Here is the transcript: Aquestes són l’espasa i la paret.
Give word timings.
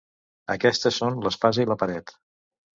Aquestes 0.53 0.97
són 1.03 1.21
l’espasa 1.27 1.65
i 1.67 1.71
la 1.75 1.81
paret. 1.85 2.19